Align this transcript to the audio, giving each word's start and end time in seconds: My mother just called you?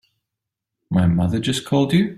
My 0.89 1.05
mother 1.05 1.39
just 1.39 1.63
called 1.63 1.93
you? 1.93 2.09